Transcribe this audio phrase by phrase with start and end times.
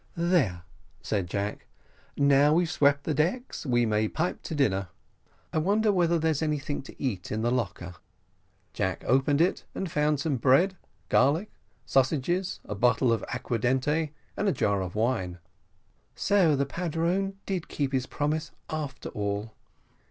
[0.17, 0.63] "There,"
[1.03, 1.67] said Jack,
[2.17, 4.87] "now we've swept the decks, we may pipe to dinner.
[5.53, 7.93] I wonder whether there is anything to eat in the locker?"
[8.73, 10.75] Jack opened it, and found some bread,
[11.09, 11.51] garlic,
[11.85, 15.37] sausages, a bottle of aquadente, and a jar of wine.
[16.15, 19.53] "So the padrone did keep his promise, after all."